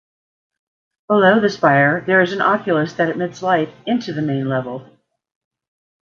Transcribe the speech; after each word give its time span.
Below 1.09 1.39
the 1.41 1.49
spire, 1.51 2.03
there 2.07 2.21
is 2.21 2.33
an 2.33 2.41
oculus 2.41 2.91
that 2.93 3.07
admits 3.07 3.43
light 3.43 3.69
into 3.85 4.13
the 4.13 4.23
main 4.23 4.49
level. 4.49 4.89